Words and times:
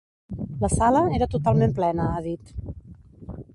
La 0.63 0.69
sala 0.75 1.03
era 1.17 1.27
totalment 1.35 1.77
plena, 1.81 2.09
ha 2.15 2.25
dit. 2.31 2.53